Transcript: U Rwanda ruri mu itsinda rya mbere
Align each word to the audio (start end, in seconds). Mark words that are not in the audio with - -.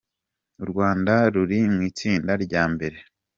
U 0.63 0.65
Rwanda 0.71 1.13
ruri 1.33 1.59
mu 1.73 1.79
itsinda 1.89 2.31
rya 2.45 2.63
mbere 2.73 2.97